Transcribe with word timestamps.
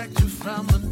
protect 0.00 0.20
you 0.20 0.28
from 0.28 0.66
the 0.66 0.89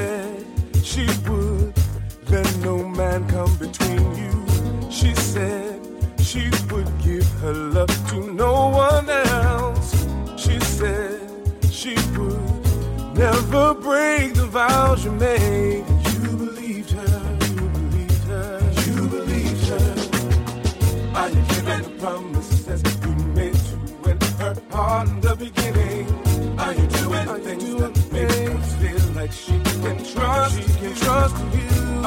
said 0.00 0.46
she 0.82 1.04
would 1.28 1.74
let 2.30 2.48
no 2.58 2.76
man 3.00 3.20
come 3.28 3.54
between 3.58 4.04
you. 4.22 4.34
She 4.90 5.14
said 5.14 5.78
she 6.28 6.44
would 6.70 6.90
give 7.06 7.28
her 7.42 7.52
love 7.76 7.94
to 8.10 8.32
no 8.32 8.54
one 8.88 9.08
else. 9.10 9.90
She 10.42 10.58
said 10.60 11.20
she 11.78 11.94
would 12.16 13.14
never 13.14 13.74
break 13.74 14.34
the 14.34 14.46
vows 14.46 15.04
you 15.04 15.12
made. 15.12 15.89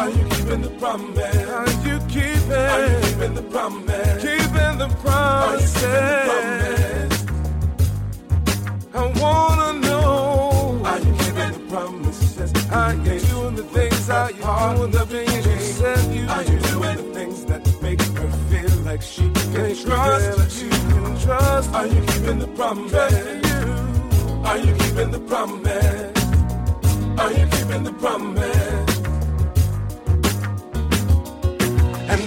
Are 0.03 0.09
you 0.09 0.25
keeping 0.31 0.61
the 0.61 0.69
promise? 0.81 1.47
Are 1.47 1.69
you 1.87 1.97
keeping? 2.09 2.51
Are 2.51 2.87
you 2.89 2.99
keeping 3.07 3.35
the 3.35 3.41
promise? 3.43 4.21
Keeping 4.21 4.77
the 4.77 4.89
promise. 4.99 5.73
Keeping 5.75 5.93
the 5.93 6.67
promise? 6.67 7.25
I 8.93 8.97
wanna 9.21 9.79
know. 9.79 10.81
Are 10.83 10.99
you 10.99 11.13
keeping 11.13 11.53
the 11.53 11.65
promises? 11.69 12.51
Are 12.69 12.95
you 12.95 13.19
doing 13.31 13.55
the 13.55 13.63
things 13.63 14.07
that 14.07 14.35
you 14.35 14.41
doing 14.75 14.91
the 14.91 15.05
beginning? 15.05 15.59
Said 15.59 16.13
you 16.13 16.27
Are 16.27 16.43
you 16.43 16.59
doing 16.59 16.97
the 16.97 17.13
things 17.13 17.45
that 17.45 17.81
make 17.81 18.01
her 18.01 18.31
feel 18.49 18.75
like 18.83 19.01
she 19.01 19.29
can 19.31 19.73
trust 19.73 20.63
you? 20.63 20.69
Can 20.69 21.17
trust. 21.17 21.73
Are 21.73 21.87
you 21.87 22.01
keeping 22.01 22.39
the 22.39 22.47
promise? 22.47 22.93
Are 24.43 24.57
you 24.57 24.75
keeping 24.75 25.11
the 25.11 25.19
promise? 25.19 26.19
Are 27.17 27.31
you 27.31 27.47
keeping 27.47 27.83
the 27.85 27.93
promise? 27.93 28.82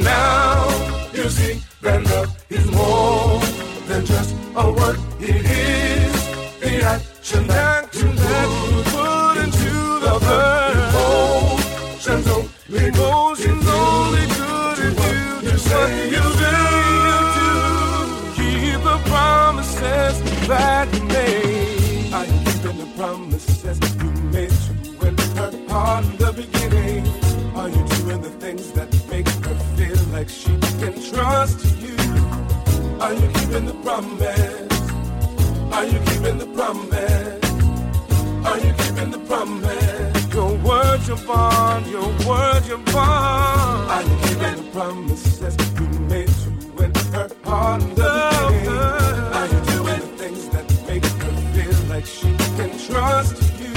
Now 0.07 0.69
you 1.13 1.29
see 1.29 1.61
that 1.83 2.05
love 2.05 2.31
is 2.51 2.67
more 2.71 3.41
than 3.89 4.05
just 4.07 4.35
a 4.57 4.65
word. 4.79 4.99
It 5.21 5.45
is 5.45 6.15
the 6.61 6.73
action 6.95 7.47
that 7.49 7.95
you 7.95 8.09
put 8.95 9.37
into 9.45 9.75
the 10.05 10.15
verb. 10.27 10.77
Emotions 10.95 12.27
only, 12.37 12.87
emotions 12.89 13.67
only 13.69 14.27
good 14.39 14.79
if 14.89 14.97
you 15.07 15.25
do 15.47 15.55
what 15.75 15.91
you 16.15 16.25
do. 16.45 17.47
Keep 18.37 18.81
the 18.91 18.99
promises 19.11 20.15
that 20.47 20.87
you 20.95 21.03
made. 21.05 22.13
Are 22.15 22.27
you 22.31 22.39
keeping 22.47 22.79
the 22.83 22.89
promises 22.97 23.79
you 24.01 24.11
made 24.35 24.51
to 24.51 24.73
her 25.37 26.03
in 26.03 26.17
the 26.19 26.31
beginning? 26.33 27.26
Like 30.27 30.35
she 30.35 30.59
can 30.79 30.95
trust 31.11 31.65
you? 31.81 31.97
Are 33.01 33.15
you 33.15 33.29
keeping 33.35 33.67
the 33.67 33.75
promise? 33.83 34.91
Are 35.73 35.87
you 35.87 35.99
keeping 36.07 36.39
the 36.39 36.47
promise? 36.47 37.45
Are 38.47 38.59
you 38.59 38.73
keeping 38.73 39.11
the 39.11 39.19
promise? 39.27 40.35
Your 40.35 40.55
word, 40.59 41.07
your 41.07 41.19
bond, 41.19 41.87
your 41.87 42.09
word, 42.27 42.67
your 42.67 42.79
bond. 42.79 43.91
Are 43.91 44.03
you 44.03 44.17
keeping 44.23 44.57
the 44.57 44.71
promises 44.73 45.57
you 45.79 45.89
made 46.11 46.29
to 46.29 46.51
win 46.77 46.93
her 47.13 47.31
heart 47.45 47.81
the 47.95 48.11
beginning? 48.49 48.69
Are 49.39 49.47
you 49.47 49.61
doing 49.75 50.01
the 50.01 50.11
things 50.19 50.49
that 50.49 50.67
make 50.89 51.05
her 51.05 51.35
feel 51.53 51.89
like 51.89 52.07
she 52.07 52.31
can 52.57 52.71
trust 52.87 53.37
you? 53.61 53.75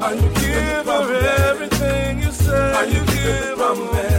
Are 0.00 0.14
you 0.14 0.28
giving 0.34 0.86
her 0.86 1.48
everything 1.50 2.22
you 2.22 2.30
say? 2.30 2.72
Are 2.74 2.86
you 2.86 3.04
giving 3.06 3.50
the 3.50 3.54
promise? 3.56 4.09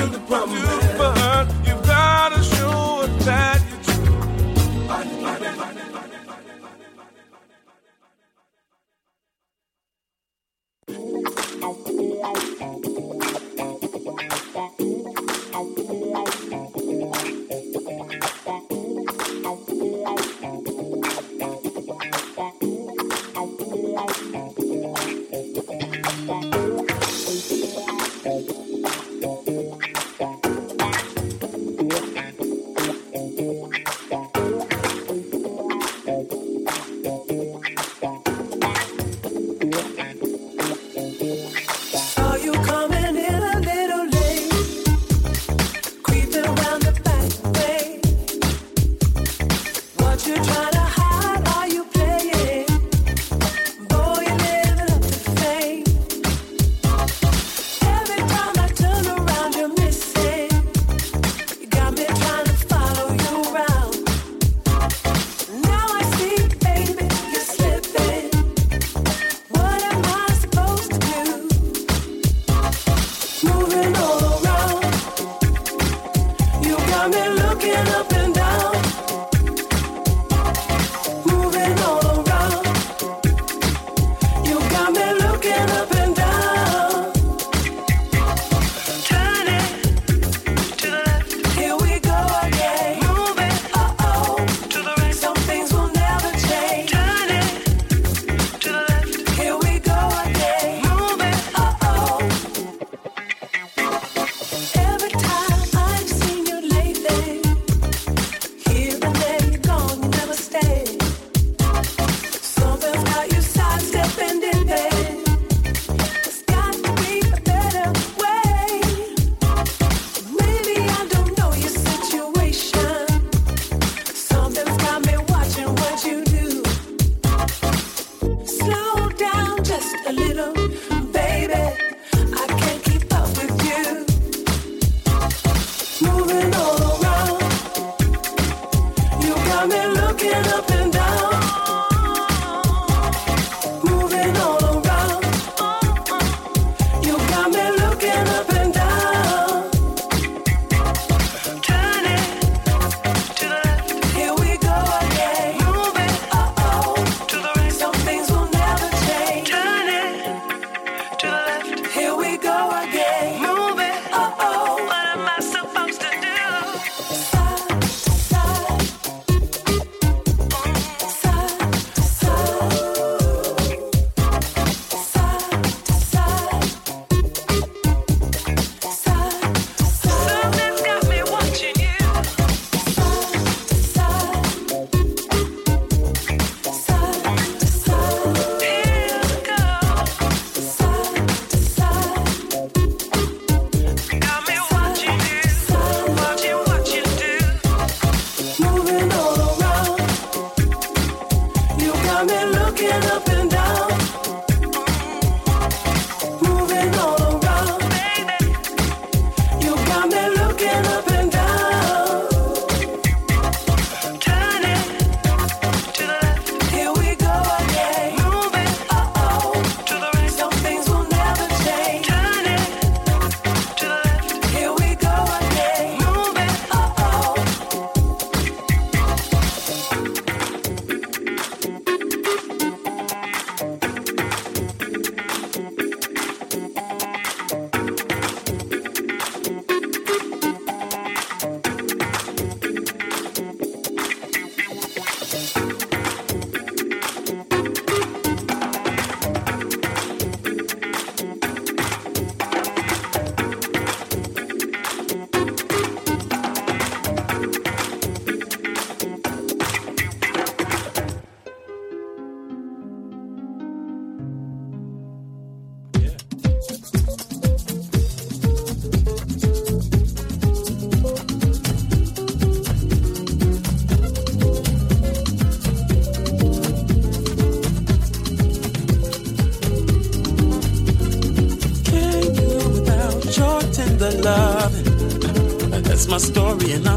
Are 0.00 0.06
said 0.06 0.99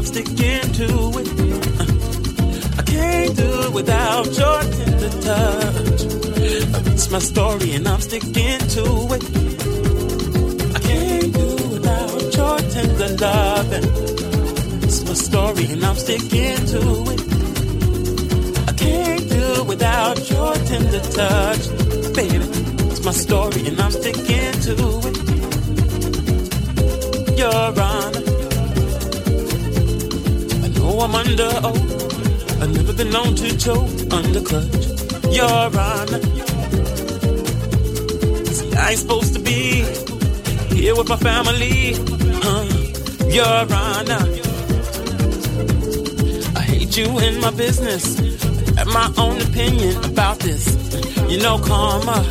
I'm 0.04 0.12
sticking 0.12 0.72
to 0.74 0.84
it. 1.18 1.28
I 2.78 2.82
can't 2.82 3.36
do 3.36 3.62
it 3.62 3.72
without 3.72 4.26
your 4.26 4.60
tender 4.60 5.08
touch. 5.22 6.02
That's 6.84 7.10
my 7.10 7.18
story 7.20 7.72
and 7.72 7.88
I'm 7.88 8.00
sticking 8.02 8.58
to 8.76 8.84
it. 9.16 9.24
I 10.76 10.78
can't 10.78 11.32
do 11.32 11.46
it 11.56 11.68
without 11.72 12.36
your 12.36 12.58
tender 12.74 13.16
loving. 13.16 13.84
It's 14.82 15.04
my 15.06 15.14
story 15.14 15.66
and 15.72 15.82
I'm 15.82 15.96
sticking 15.96 16.66
to 16.72 16.80
it. 17.14 17.20
I 18.68 18.72
can't 18.74 19.28
do 19.30 19.54
it 19.60 19.66
without 19.66 20.30
your 20.30 20.54
tender 20.54 21.00
touch, 21.00 21.66
baby. 22.14 22.44
It's 22.92 23.02
my 23.06 23.12
story 23.12 23.66
and 23.68 23.80
I'm 23.80 23.90
sticking 23.90 24.52
to 24.66 24.74
it. 25.08 25.16
Your 27.38 27.80
Honor, 27.80 28.23
I'm 31.04 31.14
under 31.16 31.50
oath. 31.62 32.62
I've 32.62 32.74
never 32.74 32.94
been 32.94 33.10
known 33.10 33.36
to 33.36 33.56
choke 33.58 33.90
under 34.10 34.40
clutch. 34.40 34.86
Your 35.36 35.44
Honor, 35.44 36.22
see 38.46 38.72
I 38.74 38.88
ain't 38.88 38.98
supposed 39.00 39.34
to 39.34 39.40
be 39.40 39.84
here 40.74 40.96
with 40.96 41.06
my 41.10 41.18
family. 41.18 41.92
Huh? 42.40 42.64
Your 43.28 43.66
Honor, 43.70 44.24
I 46.56 46.62
hate 46.62 46.96
you 46.96 47.18
in 47.18 47.38
my 47.38 47.50
business. 47.50 48.18
I 48.70 48.78
have 48.78 48.86
my 48.86 49.12
own 49.18 49.42
opinion 49.42 50.02
about 50.06 50.38
this. 50.38 50.64
You 51.30 51.38
know, 51.38 51.58
karma. 51.58 52.24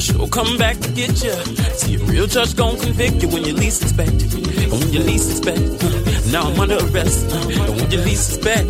She'll 0.00 0.28
come 0.28 0.56
back 0.56 0.78
to 0.78 0.90
get 0.92 1.22
you. 1.22 1.34
See, 1.76 1.96
a 1.96 1.98
real 2.04 2.26
judge 2.26 2.56
gon' 2.56 2.78
convict 2.78 3.22
you 3.22 3.28
when 3.28 3.44
you 3.44 3.52
least 3.52 3.82
expect 3.82 4.12
it. 4.14 4.32
When 4.72 4.90
you 4.94 5.00
least 5.00 5.30
expect 5.30 5.84
uh, 5.84 6.07
Now 6.26 6.50
I'm 6.50 6.60
under 6.60 6.76
arrest. 6.76 7.32
Uh, 7.32 7.48
and 7.48 7.76
when 7.76 7.90
you 7.90 7.98
least 7.98 8.36
expect 8.36 8.68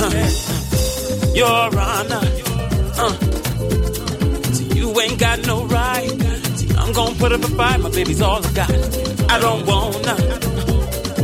uh, 0.00 1.32
Your 1.34 1.78
Honor. 1.78 2.22
Uh, 2.98 3.12
see, 4.52 4.78
you 4.78 5.00
ain't 5.00 5.18
got 5.18 5.46
no 5.46 5.66
right. 5.66 6.10
I'm 6.78 6.92
gonna 6.92 7.14
put 7.16 7.32
up 7.32 7.42
a 7.44 7.48
fight. 7.48 7.80
My 7.80 7.90
baby's 7.90 8.22
all 8.22 8.44
I 8.44 8.52
got. 8.52 8.70
I 9.30 9.38
don't 9.40 9.66
wanna. 9.66 10.16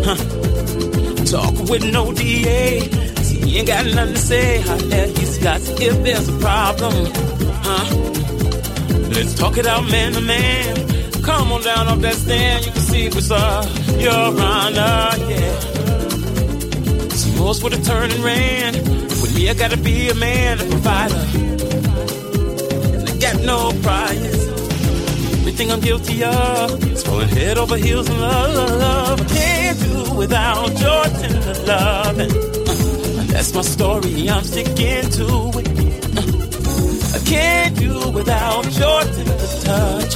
Huh. 0.05 0.17
Talk 1.25 1.55
with 1.71 1.85
no 1.93 2.13
DA. 2.13 2.81
See, 3.23 3.41
he 3.41 3.59
ain't 3.59 3.69
got 3.69 3.87
nothing 3.87 4.15
to 4.15 4.21
say. 4.21 4.61
However, 4.61 5.19
he's 5.19 5.39
got 5.39 5.61
if 5.81 6.03
there's 6.05 6.29
a 6.29 6.39
problem. 6.39 6.93
Huh? 7.65 7.85
Let's 9.15 9.35
talk 9.35 9.57
it 9.57 9.67
out 9.67 9.89
man 9.91 10.13
to 10.15 10.21
man. 10.21 11.23
Come 11.23 11.53
on 11.53 11.63
down 11.63 11.87
off 11.87 12.01
that 12.01 12.15
stand. 12.17 12.67
You 12.67 12.73
can 12.73 12.81
see 12.81 13.09
what's 13.09 13.31
up. 13.31 13.65
Your 14.01 14.13
honor, 14.13 15.11
yeah. 15.31 15.42
Most 17.43 17.65
would 17.65 17.73
have 17.73 17.85
turned 17.85 18.13
and 18.13 18.23
ran. 18.23 18.73
With 19.21 19.35
me, 19.35 19.51
I 19.51 19.55
gotta 19.55 19.77
be 19.77 20.09
a 20.11 20.15
man, 20.15 20.61
a 20.61 20.65
provider. 20.65 21.23
And 22.95 23.09
I 23.11 23.17
got 23.19 23.37
no 23.43 23.73
prize. 23.83 24.47
Everything 25.41 25.73
I'm 25.73 25.81
guilty 25.81 26.23
of 26.23 26.85
is 26.87 27.03
falling 27.03 27.29
head 27.29 27.59
over 27.59 27.77
heels 27.77 28.09
in 28.09 28.21
love. 28.21 29.21
I 29.21 29.25
can't 29.25 29.79
do 29.81 30.15
without 30.15 30.71
your 30.85 31.05
tender 31.21 31.55
loving. 31.67 32.31
Uh, 32.31 33.25
that's 33.33 33.53
my 33.53 33.63
story. 33.63 34.31
I'm 34.31 34.45
sticking 34.45 35.11
to 35.19 35.27
it. 35.61 35.69
Uh, 36.17 37.17
I 37.17 37.21
can't 37.27 37.77
do 37.77 38.11
without 38.13 38.65
your 38.79 39.01
tender 39.15 39.49
touch. 39.67 40.15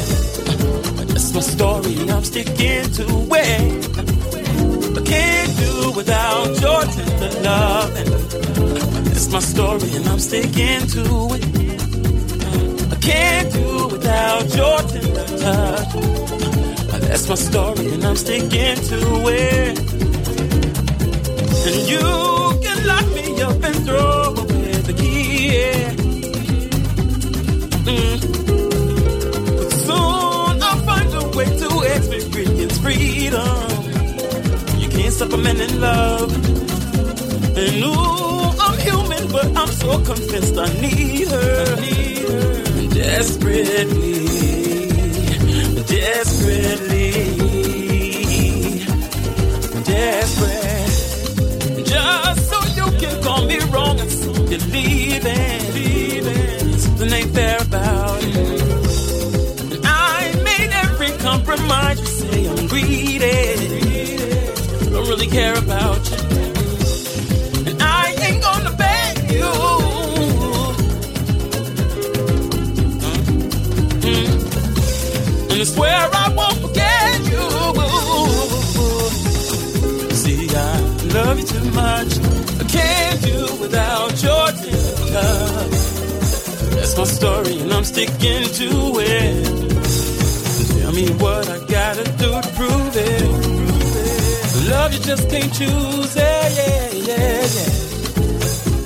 Uh, 0.49 1.05
that's 1.13 1.35
my 1.35 1.41
story. 1.41 2.09
I'm 2.09 2.23
sticking 2.23 2.89
to 2.99 3.07
it. 3.33 4.06
I 4.99 5.03
can't 5.03 5.57
do 5.59 5.93
without 5.93 6.49
your 6.61 6.83
tender. 6.95 7.31
Uh, 7.49 7.87
that's 9.05 9.29
my 9.31 9.41
story, 9.41 9.91
and 9.97 10.07
I'm 10.09 10.19
sticking 10.19 10.87
to 10.95 11.05
it. 11.37 11.81
I 12.93 12.97
can't 12.97 13.53
do 13.53 13.89
without 13.89 14.45
your 14.57 14.79
tender 14.93 15.27
touch. 15.43 15.93
That's 17.09 17.29
my 17.29 17.35
story, 17.35 17.87
and 17.95 18.05
I'm 18.05 18.17
sticking 18.17 18.77
to 18.91 19.01
it. 19.29 19.79
And 21.67 21.77
you 21.93 22.07
can 22.65 22.87
lock 22.87 23.07
me 23.15 23.43
up 23.43 23.63
and 23.63 23.77
throw 23.87 24.26
You 35.27 35.33
can't 35.33 35.33
stop 35.33 35.33
a 35.33 35.37
man 35.43 35.61
in 35.61 35.81
love. 35.81 36.33
And 37.57 37.85
ooh, 37.85 38.53
I'm 38.61 38.79
human, 38.79 39.27
but 39.33 39.57
I'm 39.57 39.69
so 39.69 39.99
convinced 40.05 40.57
I 40.57 40.69
need 40.81 41.29
her. 41.29 41.65
I 41.67 41.81
need 41.81 42.19
her 42.29 42.63
desperately, 42.95 44.27
desperately, 45.85 47.13
desperate. 49.85 51.87
Just 51.87 52.51
so 52.51 52.59
you 52.77 52.91
can 52.99 53.23
call 53.23 53.45
me 53.47 53.59
wrong 53.71 53.99
and 54.01 54.11
so 54.11 54.33
you're 54.33 54.59
leaving, 54.71 55.75
leaving. 55.75 56.79
Something 56.79 57.13
ain't 57.13 57.31
fair 57.35 57.59
about 57.63 58.23
it. 58.23 59.81
I 59.85 60.33
made 60.45 60.71
every 60.73 61.11
compromise. 61.19 61.99
You 62.01 62.07
say 62.07 62.47
I'm 62.49 62.67
greedy, 62.69 63.56
care 65.31 65.57
about 65.59 66.11
you. 66.11 66.17
And 67.69 67.83
I 67.83 68.15
ain't 68.25 68.43
gonna 68.43 68.73
beg 68.73 69.17
you. 69.33 69.51
Mm-hmm. 74.07 74.31
And 75.51 75.61
I 75.61 75.65
swear 75.65 76.09
I 76.13 76.29
won't 76.39 76.59
forget 76.65 77.19
you. 77.33 77.45
See, 80.15 80.49
I 80.55 80.81
love 81.17 81.39
you 81.41 81.47
too 81.47 81.65
much. 81.83 82.13
I 82.61 82.65
can't 82.77 83.19
do 83.23 83.39
without 83.61 84.23
your 84.23 84.47
tender 84.53 85.13
love. 85.17 85.71
That's 86.77 86.95
my 86.97 87.05
story, 87.05 87.55
and 87.61 87.73
I'm 87.73 87.85
sticking 87.85 88.45
to 88.61 88.71
it. 89.01 89.45
Tell 90.81 90.93
me 90.93 91.07
what 91.23 91.49
I 91.49 91.59
gotta 91.67 92.05
do 92.23 92.31
to 92.41 92.49
prove 92.55 92.76
you 94.97 95.03
just 95.03 95.29
can't 95.31 95.53
choose 95.53 96.17
it. 96.17 96.23
Yeah, 96.57 96.91
yeah, 96.93 97.21
yeah. 97.21 97.47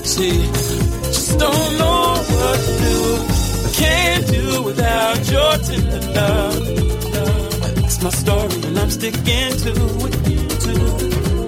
See, 0.05 0.39
just 1.15 1.39
don't 1.39 1.79
know 1.79 2.17
what 2.39 2.59
to 2.67 2.73
do. 2.87 2.99
I 3.67 3.71
can't 3.83 4.27
do 4.27 4.63
without 4.63 5.19
your 5.31 5.53
tender 5.67 6.01
love. 6.15 6.57
That's 7.77 8.03
my 8.03 8.11
story, 8.11 8.63
and 8.69 8.79
I'm 8.79 8.91
sticking 8.91 9.53
to 9.65 9.73
it. 10.07 10.15
To. 10.65 10.75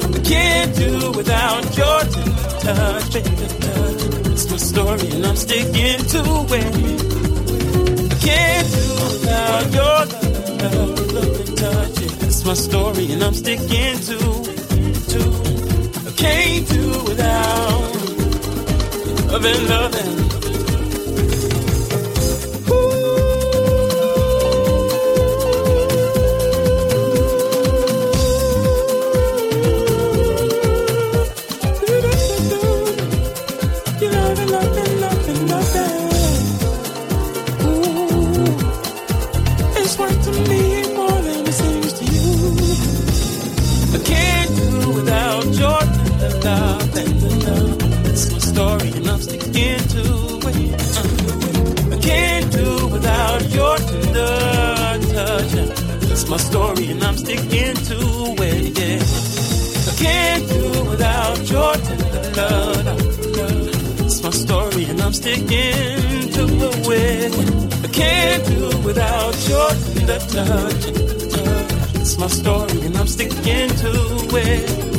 I 0.09 0.21
can't 0.31 0.77
do 0.77 1.11
without 1.13 1.77
your 1.77 2.01
tender 2.15 2.49
touch, 2.65 3.13
baby. 3.15 3.31
It's 4.33 4.51
my 4.51 4.57
story, 4.59 5.09
and 5.11 5.27
I'm 5.27 5.37
sticking 5.37 6.01
to 6.15 6.23
it. 6.59 6.75
I 8.13 8.17
can't 8.27 8.69
do 8.77 8.85
without 9.13 9.65
your 9.79 9.99
love. 10.63 11.03
It's 12.25 12.45
my 12.45 12.55
story, 12.55 13.13
and 13.13 13.23
I'm 13.23 13.35
sticking 13.35 13.99
to 14.09 14.51
it. 14.51 14.52
To. 15.13 15.19
I 15.19 16.13
can't 16.17 16.69
do 16.69 17.05
without 17.05 17.93
loving, 19.31 19.69
loving. 19.69 20.32
your 69.53 69.71
the 70.09 70.19
touch. 70.33 70.85
It's 72.01 72.17
my 72.19 72.27
story 72.27 72.81
and 72.87 72.97
I'm 72.97 73.07
sticking 73.07 73.69
to 73.83 73.93
it. 74.39 74.92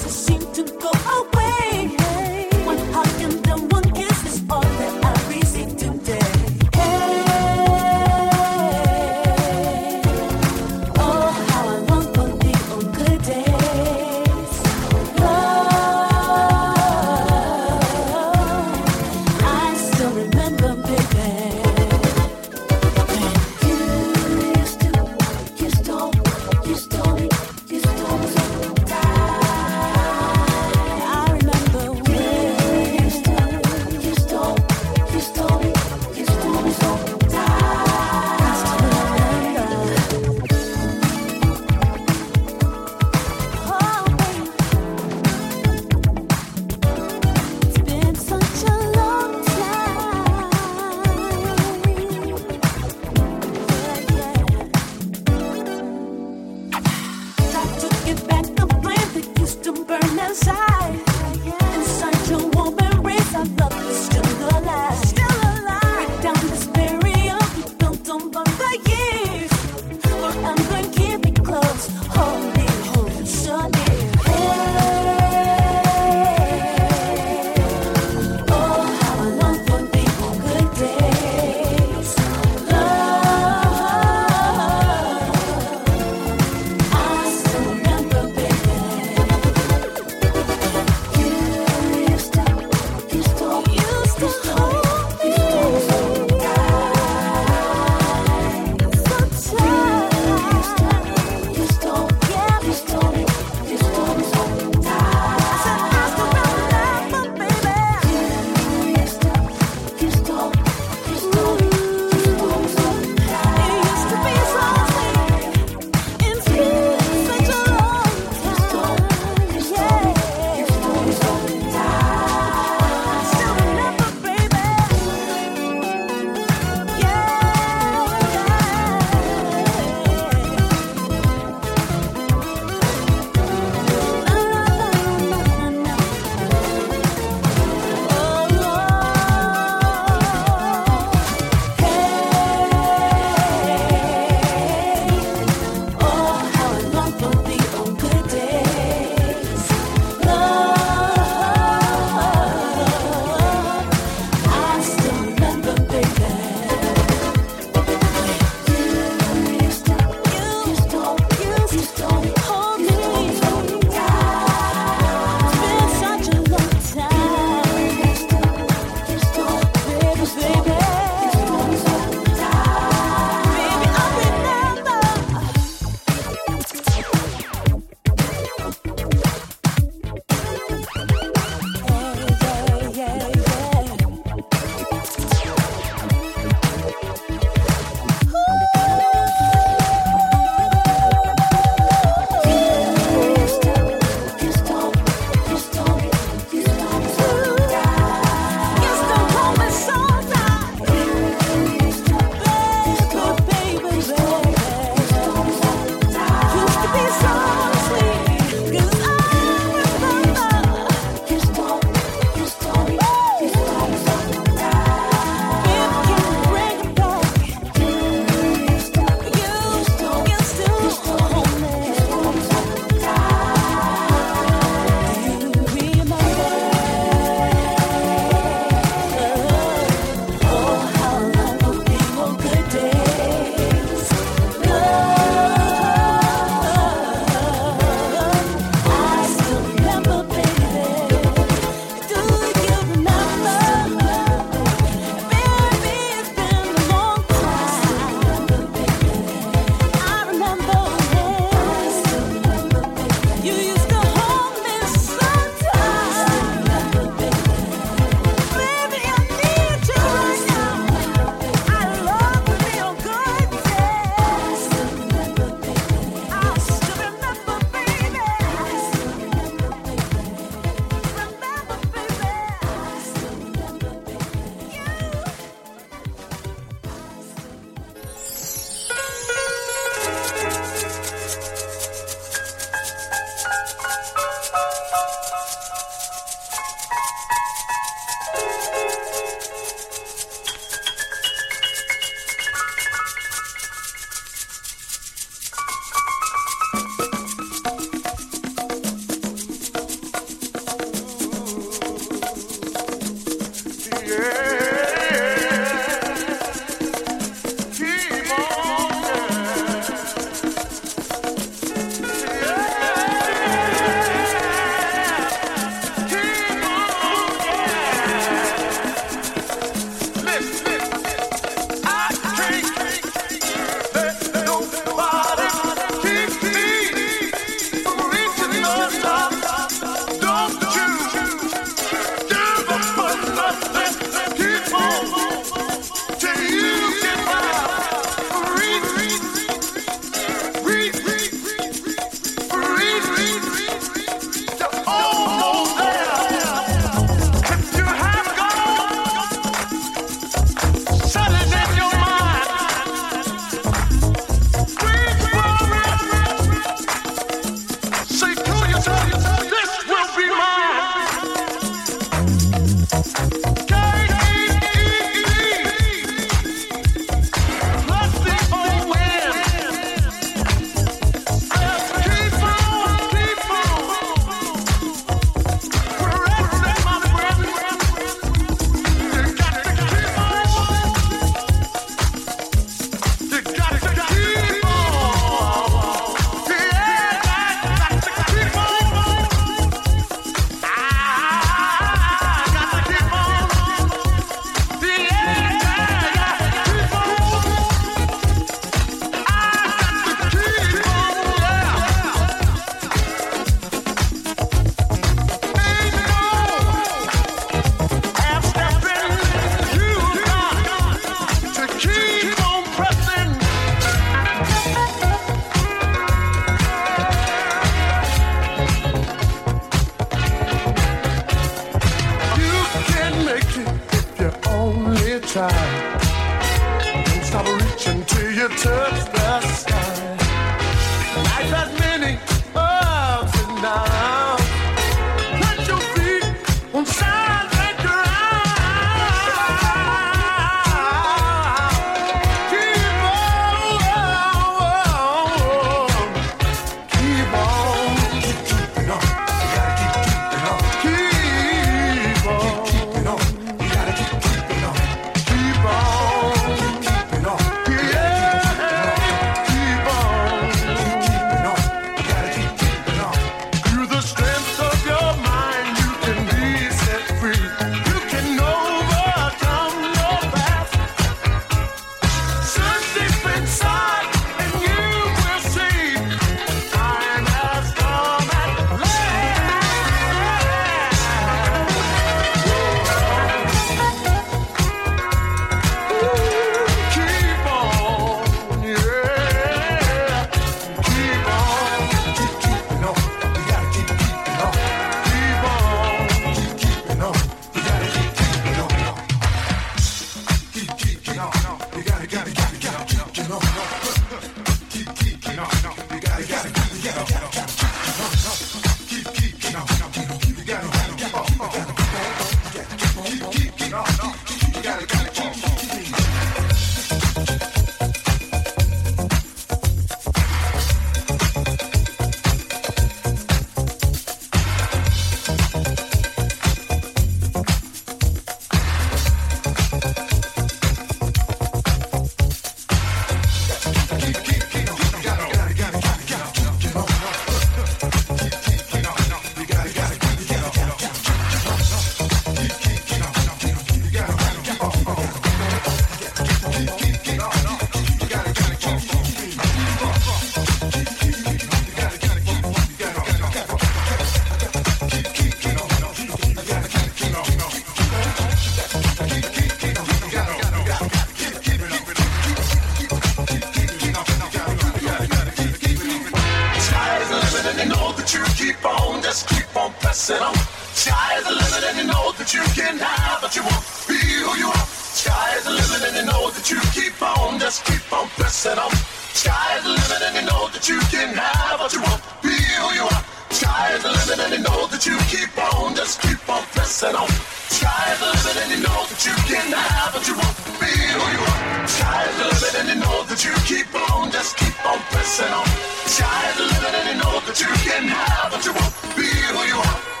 and 581.01 581.17
have 581.17 581.59
what 581.59 581.73
you 581.73 581.81
want. 581.81 582.01
Be 582.21 582.29
who 582.29 582.67
you 582.77 582.85
are. 582.85 583.03
Sky 583.33 583.73
is 583.73 583.81
the 583.81 583.89
limit, 583.89 584.19
and 584.21 584.33
you 584.37 584.41
know 584.45 584.67
that 584.69 584.85
you 584.85 584.97
keep 585.09 585.33
on. 585.37 585.73
Just 585.75 586.01
keep 586.01 586.21
on 586.29 586.43
pressing 586.53 586.95
on. 586.95 587.09
Sky 587.49 587.85
is 587.93 587.99
the 587.99 588.09
limit, 588.13 588.35
and 588.43 588.51
you 588.53 588.61
know 588.61 588.79
that 588.85 589.01
you 589.01 589.15
can 589.25 589.47
have 589.49 589.93
what 589.95 590.05
you 590.05 590.15
want. 590.21 590.35
Be 590.61 590.69
who 590.69 591.05
you 591.15 591.23
are. 591.25 591.41
Sky 591.67 592.05
is 592.05 592.15
the 592.21 592.25
limit, 592.29 592.53
and 592.59 592.67
you 592.69 592.79
know 592.83 592.97
that 593.09 593.21
you 593.25 593.33
keep 593.49 593.69
on. 593.89 594.11
Just 594.11 594.37
keep 594.37 594.57
on 594.65 594.79
pressing 594.93 595.33
on. 595.33 595.47
Sky 595.89 596.21
is 596.29 596.35
the 596.37 596.45
limit, 596.53 596.73
and 596.79 596.87
you 596.93 596.97
know 597.01 597.15
that 597.25 597.37
you 597.41 597.51
can 597.65 597.83
have 597.89 598.29
what 598.33 598.43
you 598.45 598.53
want. 598.53 598.73
Be 598.93 599.09
who 599.09 599.41
you 599.49 599.57
are. 599.57 600.00